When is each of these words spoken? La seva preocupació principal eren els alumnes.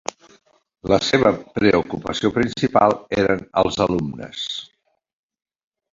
La 0.93 0.97
seva 1.07 1.31
preocupació 1.57 2.33
principal 2.39 2.95
eren 3.25 3.45
els 3.63 3.81
alumnes. 3.89 4.49